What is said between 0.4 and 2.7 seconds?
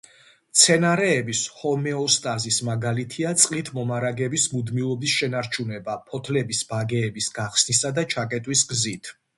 მცენარეების ჰომეოსტაზის